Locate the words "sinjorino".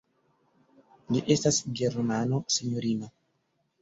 2.57-3.13